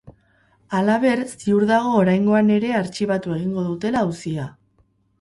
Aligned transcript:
Halaber, 0.77 1.21
ziur 1.43 1.67
dago 1.73 1.93
oraingoan 1.99 2.51
ere 2.57 2.75
artxibatu 2.83 3.39
egingo 3.39 3.71
dutela 3.71 4.07
auzia. 4.07 4.53